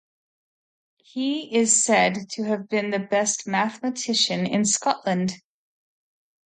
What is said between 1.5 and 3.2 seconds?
is said to have been the